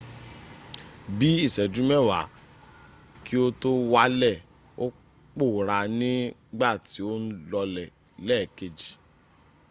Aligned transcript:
bí 1.17 1.29
ìṣẹ́jú 1.45 1.81
mewa 1.89 2.19
kí 3.25 3.35
o 3.45 3.47
tó 3.61 3.69
wàlẹ̀ 3.93 4.35
ò 4.83 4.85
pòorá 5.35 5.79
ní 5.99 6.11
gbà 6.57 6.69
tí 6.87 6.99
o 7.11 7.13
n 7.21 7.23
lọlẹ̀ 7.51 7.87
lẹ́ẹ̀kej 8.27 8.77